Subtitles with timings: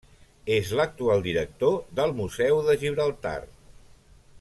[0.55, 3.39] És l'actual director del Museu de Gibraltar.